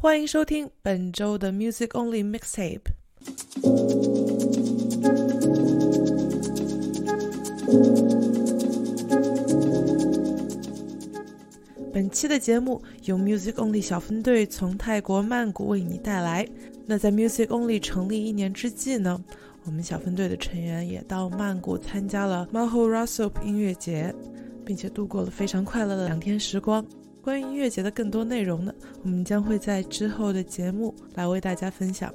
[0.00, 2.82] 欢迎收听本周的 Music Only Mixtape。
[11.92, 16.46] 本期的节目由 Music Only 小分队从泰国曼谷为你带来。
[16.86, 19.20] 那在 Music Only 成立一年之际呢，
[19.64, 24.14] 我们小分队的成员也到曼谷参加了 Maho Rasop 音乐节，
[24.64, 26.86] 并且度过了非常快乐的两天时光。
[27.22, 28.72] 关于音乐节的更多内容呢，
[29.02, 32.12] 我们将会在之后的节目来为大家分享。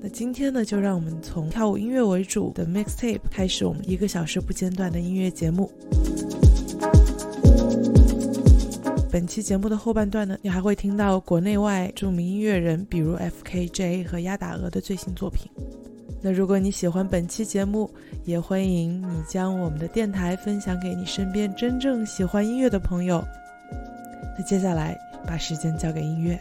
[0.00, 5.70] 那今天呢，就让我们从跳舞音乐为主的 Mixtape 开始，我们一个小时不间断的音乐节目。
[9.10, 15.50] 本期节目的后半段呢，你还会听到国内外著名音乐人，比如 F.K.J 和鸭打鹅的最新作品。
[16.22, 17.90] 那如果你喜欢本期节目，
[18.24, 23.24] 也欢迎你将我们的电台分享给你身边真正喜欢音乐的朋友。
[24.38, 26.38] 那接下来，把时间交给音乐。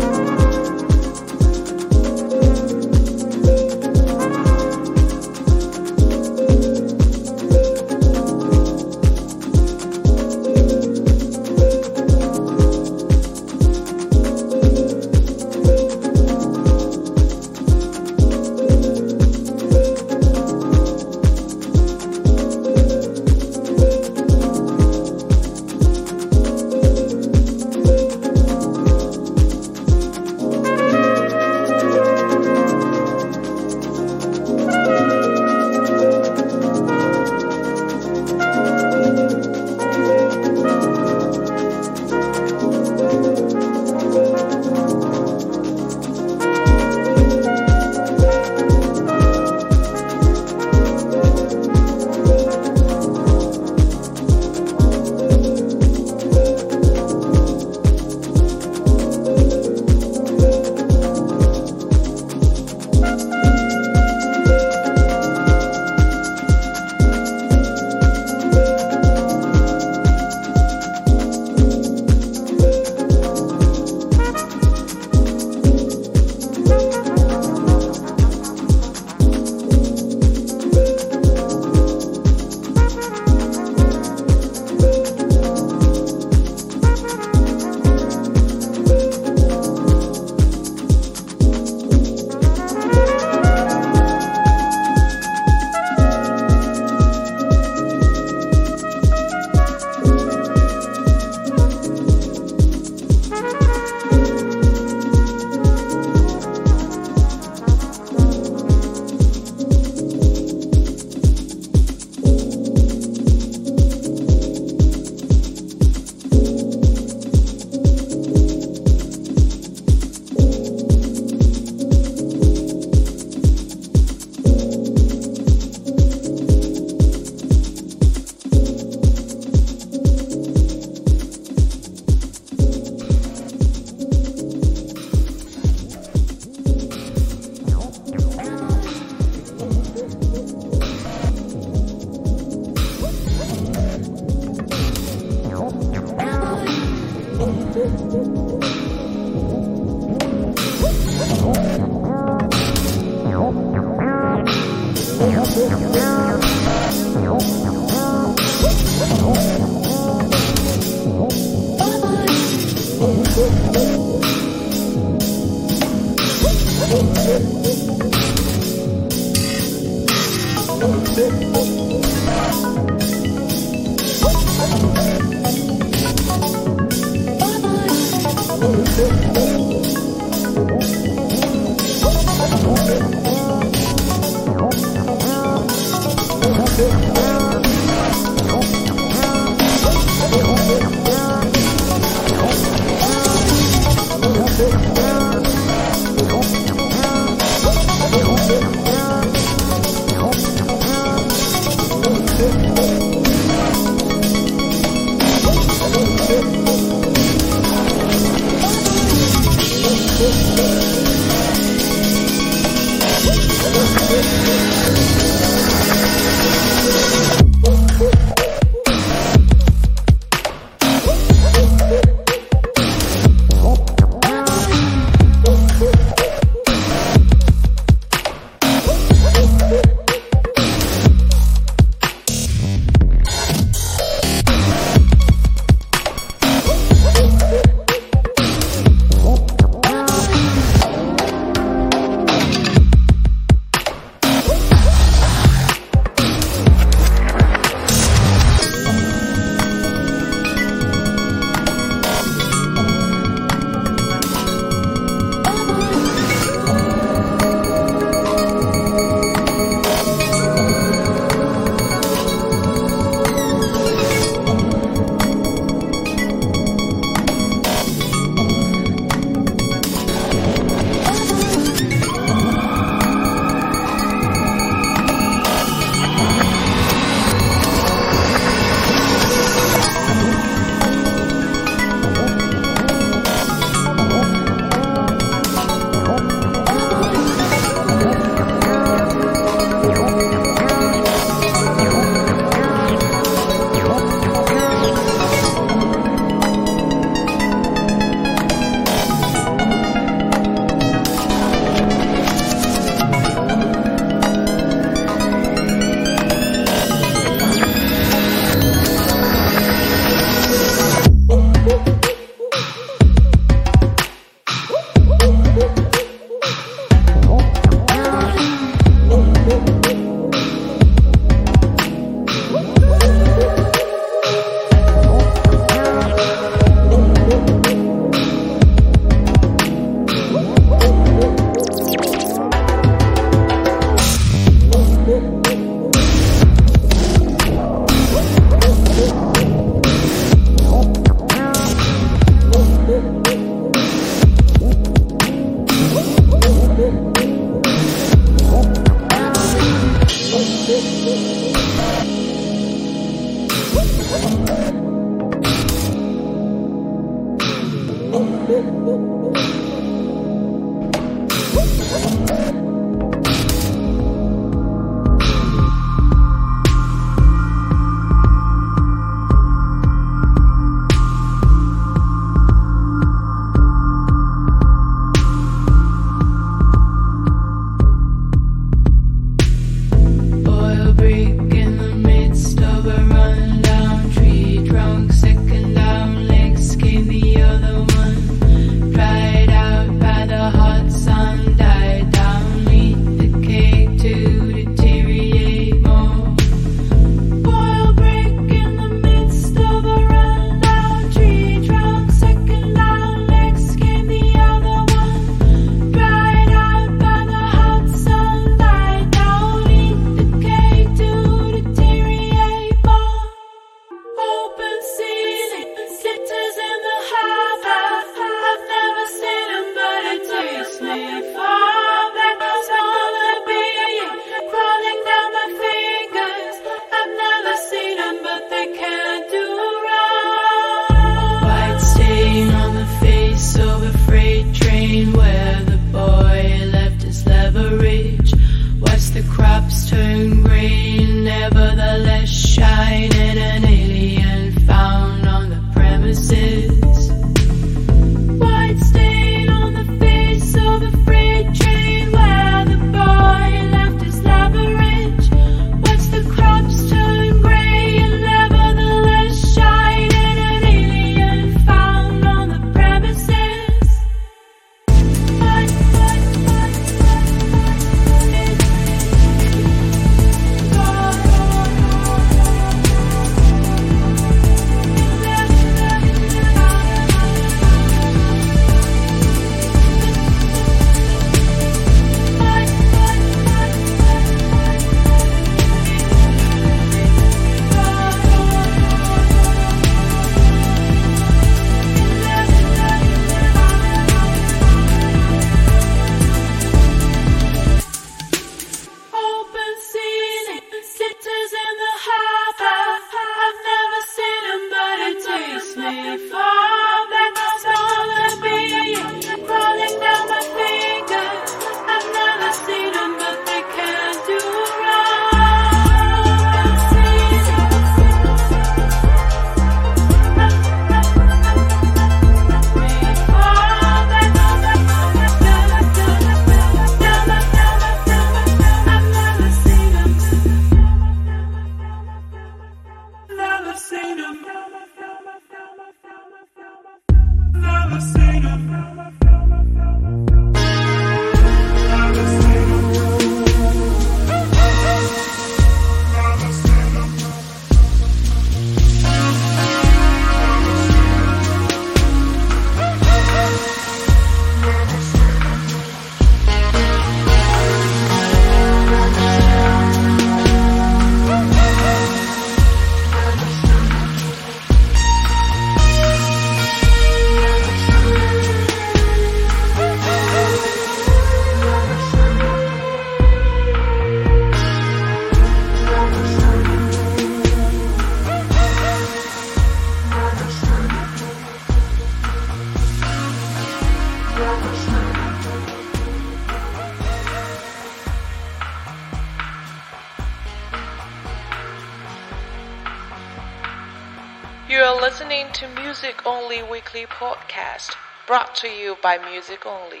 [598.56, 600.00] To you by Music Only.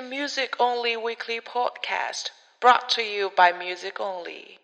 [0.00, 2.30] Music Only Weekly Podcast,
[2.60, 4.60] brought to you by Music Only.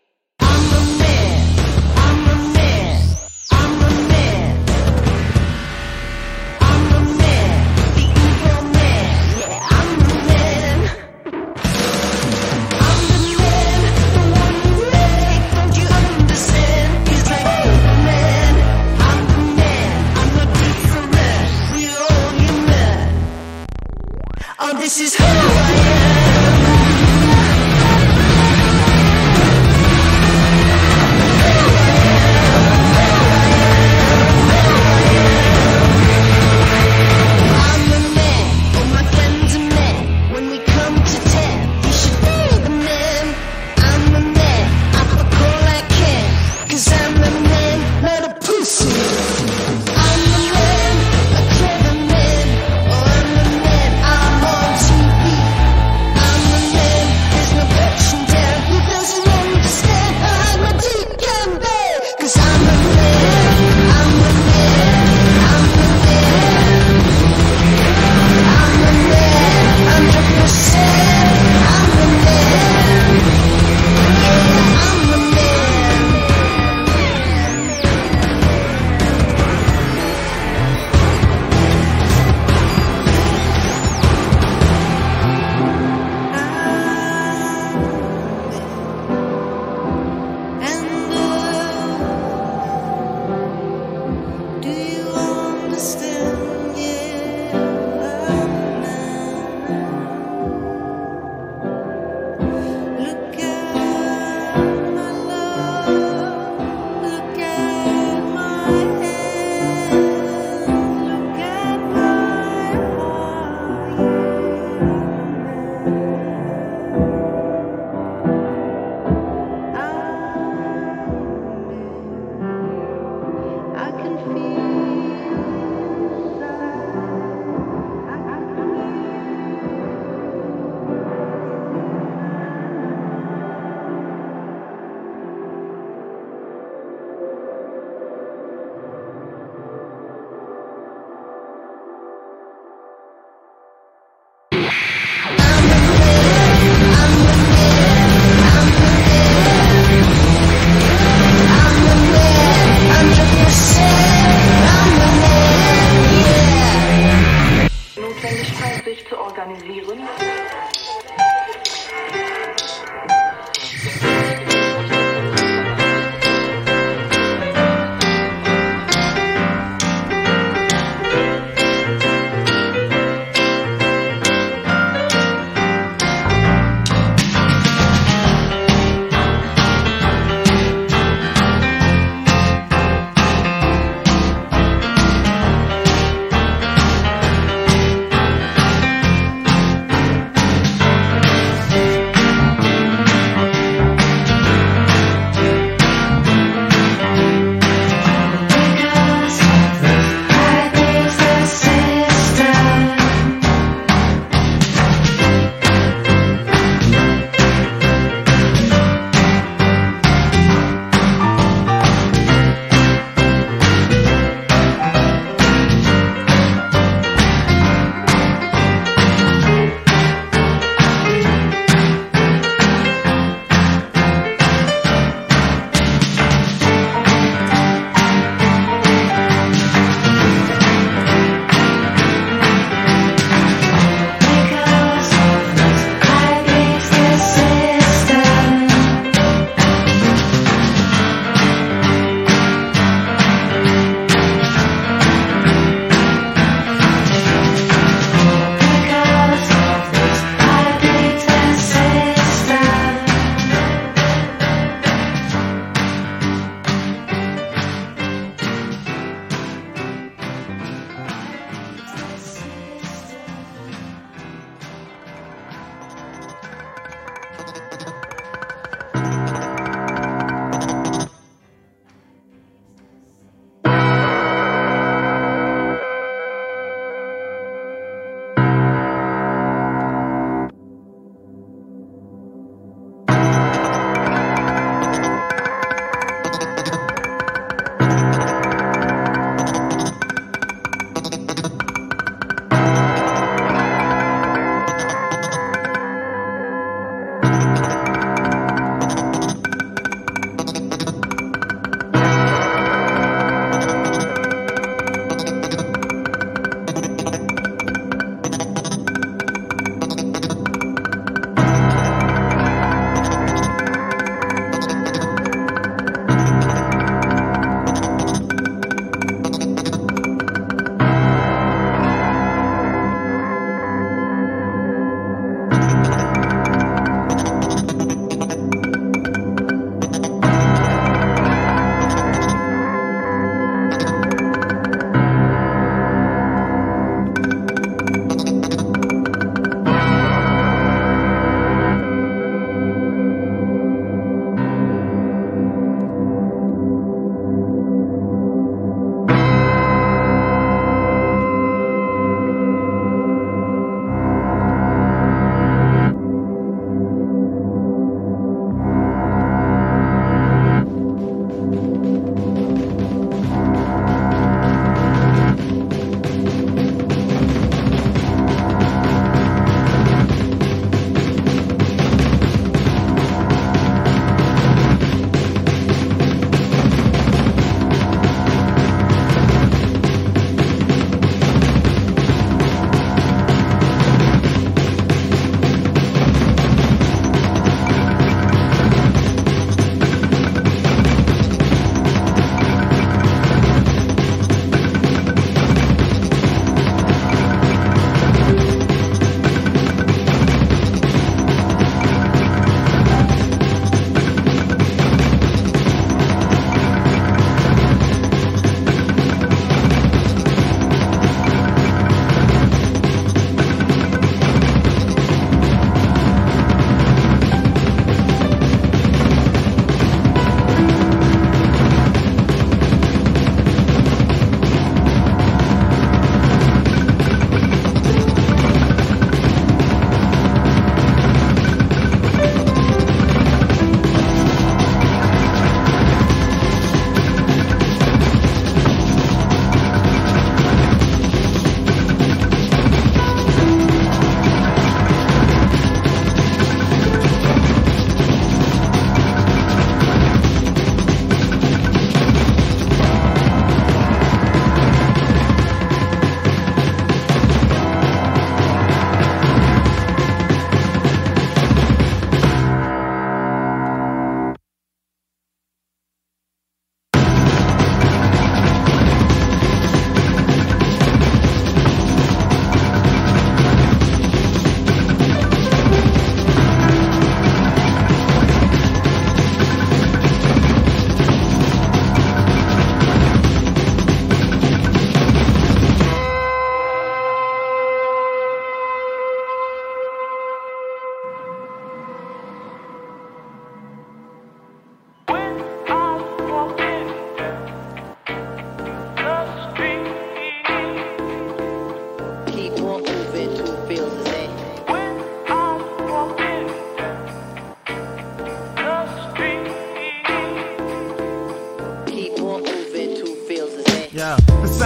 [24.91, 25.60] this is who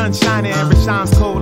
[0.04, 1.33] sun shining, every shine's cold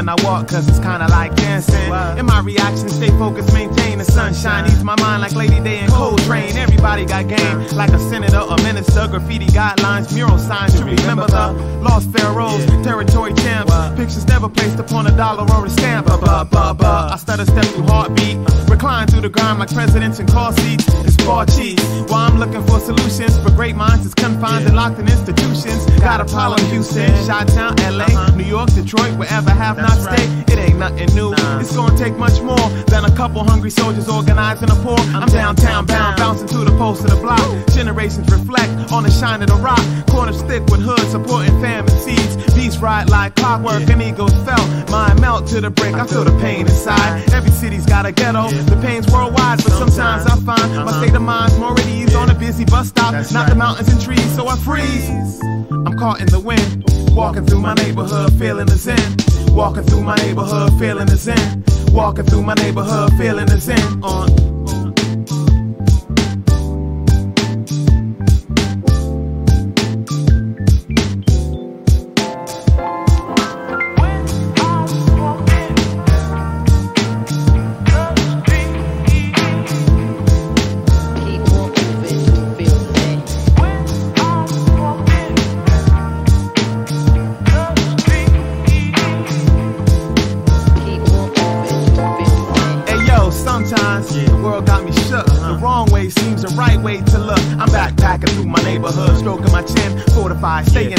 [0.00, 1.92] when I walk, cause it's kinda like dancing.
[2.18, 4.64] In my reaction, stay focused, maintain the sunshine.
[4.66, 6.56] Ease my mind like Lady Day and Coltrane.
[6.56, 9.06] Everybody got game, like a senator or minister.
[9.08, 13.72] Graffiti guidelines, mural signs to remember the lost pharaohs, territory champs.
[13.96, 16.08] Pictures never placed upon a dollar or a stamp.
[16.08, 18.38] I stutter step through heartbeat.
[18.70, 20.86] Recline through the ground like presidents in car seats.
[21.04, 21.82] It's bar cheese.
[22.08, 25.84] While I'm looking for solutions for great minds, it's confined and locked in institutions.
[26.00, 28.08] Got a problem, Houston, Chi Town, LA.
[28.36, 30.28] New York, Detroit, wherever have not stayed.
[30.52, 31.32] It ain't nothing new.
[31.60, 34.98] It's gonna take much more than a couple hungry soldiers organizing a poor.
[35.14, 37.40] I'm downtown bound, bouncing to the post of the block.
[37.74, 39.82] Generations reflect on the shine of the rock.
[40.08, 42.36] Corner stick with hood supporting famine seeds.
[42.54, 44.66] Beats ride like clockwork and egos felt.
[44.90, 45.96] Mind melt to the brink.
[45.96, 47.30] I feel the pain inside.
[47.32, 48.48] Every city's got a ghetto.
[48.50, 51.00] The pain's worldwide, but sometimes I find my uh-huh.
[51.00, 53.12] state of mind's more at ease on a busy bus stop.
[53.32, 55.40] Not the mountains and trees, so I freeze.
[55.70, 56.84] I'm caught in the wind.
[57.14, 59.16] Walking through my neighborhood, feeling the zen.
[59.52, 61.64] Walking through my neighborhood, feeling the zen.
[61.92, 64.02] Walking through my neighborhood, feeling the zen.
[64.02, 64.79] On.
[93.90, 97.40] From the wrong way seems the right way to look.
[97.58, 100.30] I'm backpacking through my neighborhood stroking my chin for
[100.66, 100.98] staying stay in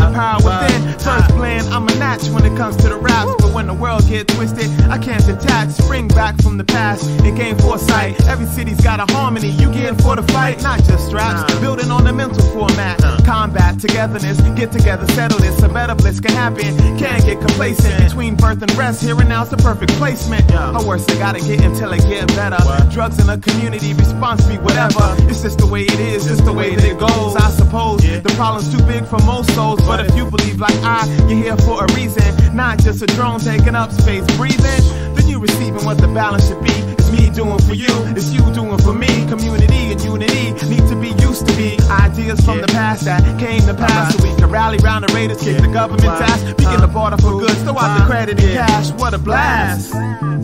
[0.00, 0.98] the power within.
[0.98, 3.32] First plan, I'm a natch when it comes to the raps.
[3.38, 5.70] But when the world get twisted, I can't detach.
[5.70, 8.20] Spring back from the past and gain foresight.
[8.26, 9.50] Every city's got a harmony.
[9.50, 11.42] You get for the fight, not just straps.
[11.60, 12.98] Building on the mental format.
[13.24, 15.62] Combat, togetherness, get together, settle this.
[15.62, 16.76] A better bliss can happen.
[16.98, 18.02] Can't get complacent.
[18.02, 20.50] Between birth and rest, here and now's the perfect placement.
[20.50, 22.62] How worse I gotta get until I get better.
[22.90, 25.14] Drugs in the community, response be whatever.
[25.28, 27.36] It's just the way it is, just the way that it goes.
[27.36, 29.80] I suppose the problem's too big for most souls.
[29.82, 32.56] But if you believe like I, you're here for a reason.
[32.56, 34.82] Not just a drone taking up space, breathing.
[35.14, 37.01] Then you receiving what the balance should be.
[37.12, 39.06] Me doing for you, it's you doing for me.
[39.28, 41.78] Community and unity need to be used to be.
[41.90, 44.16] Ideas from the past that came to pass.
[44.16, 46.42] So we can rally round the raiders, kick the government ass.
[46.54, 48.90] Begin the border for goods, throw out the credit and cash.
[48.92, 49.92] What a blast!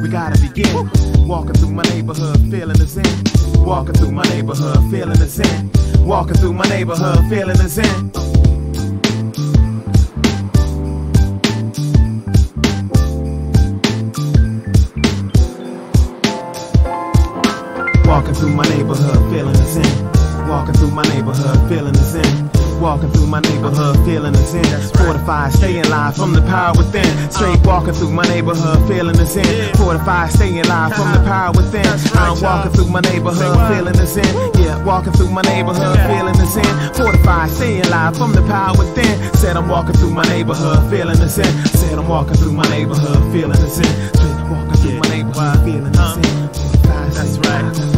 [0.02, 0.90] We gotta begin.
[1.26, 3.64] Walking through my neighborhood, feeling the zen.
[3.64, 5.70] Walking through my neighborhood, feeling the zen.
[6.04, 8.12] Walking through my neighborhood, feeling the zen.
[18.28, 20.48] Walking through my neighborhood, feeling the zen.
[20.48, 22.50] Walking through my neighborhood, feeling the zen.
[22.78, 24.68] Walking through my neighborhood, feeling the zen.
[25.00, 27.08] Fortified, staying live from the power within.
[27.32, 29.72] Straight walking through my neighborhood, feeling the zen.
[29.76, 31.88] Fortified, staying live from the power within.
[32.20, 34.28] I'm walking through my neighborhood, feeling the zen.
[34.60, 36.92] Yeah, walking through my neighborhood, feeling the zen.
[36.92, 39.16] Fortified, staying live from the power within.
[39.40, 41.48] Said I'm walking through my neighborhood, feeling the zen.
[41.80, 43.88] Said I'm walking through my neighborhood, feeling the zen.
[44.12, 46.52] Straight walking through my neighborhood, feeling the zen.
[46.52, 47.97] Fortified, that's right.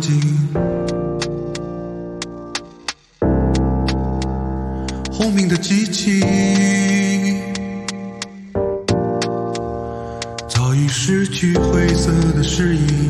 [0.00, 0.38] 风
[5.10, 6.20] 轰鸣的机器
[10.48, 13.07] 早已失去灰色的诗意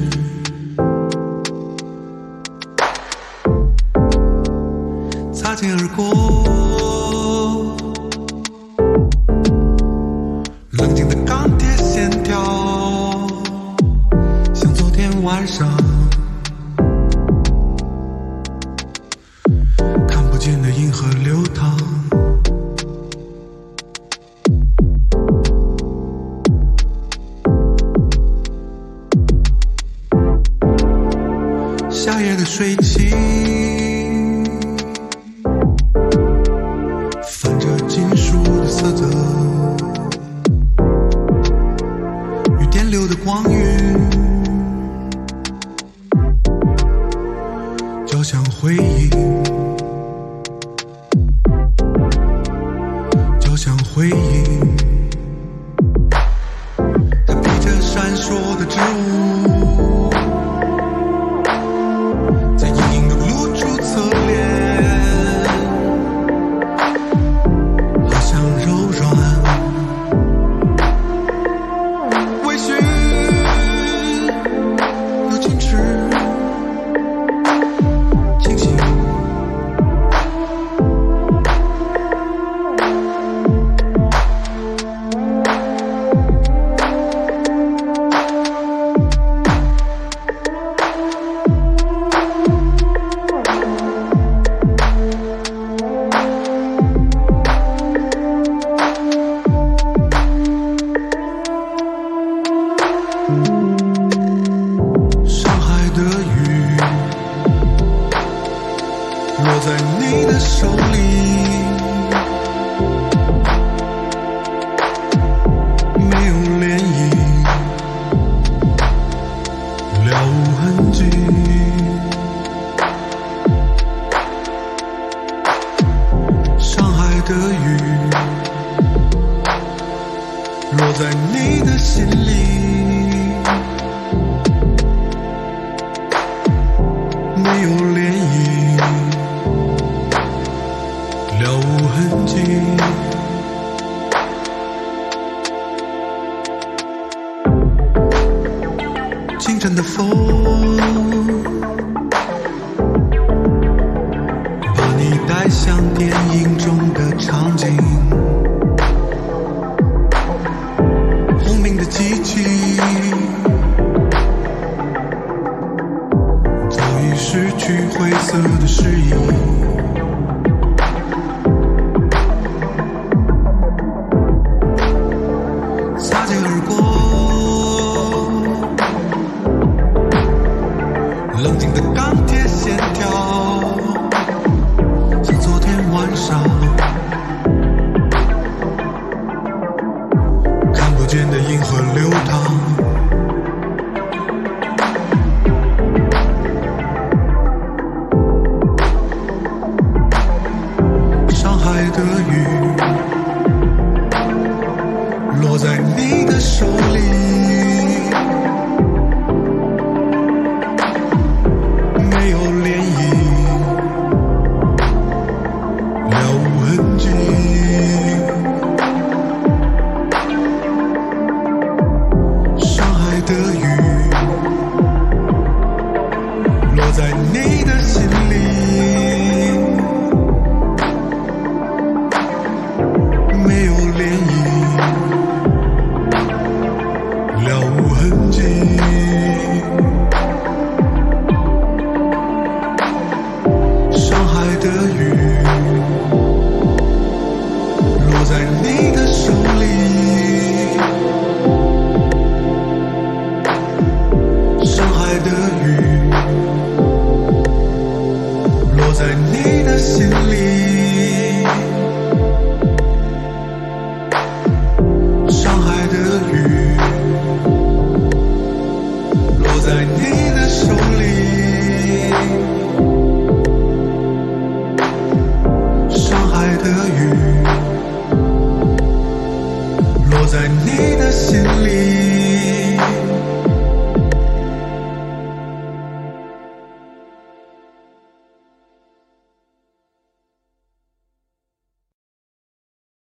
[191.19, 191.97] 天的银河